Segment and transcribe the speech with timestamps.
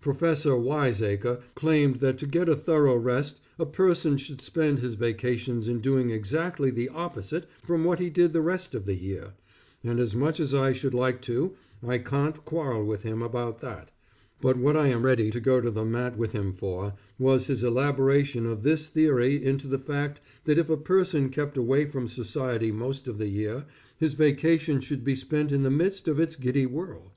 [0.00, 5.66] Professor Wiseacre claimed that to get a thorough rest a person should spend his vacations
[5.66, 9.32] in doing exactly the opposite from what he did the rest of the year,
[9.82, 13.90] and as much as I should like to I can't quarrel with him about that,
[14.40, 17.64] but what I am ready to go to the mat with him for, was his
[17.64, 22.70] elaboration of this theory into the fact that if a person kept away from society
[22.70, 23.64] most of the year,
[23.98, 27.12] his vacation should be spent in the midst of its giddy whirl.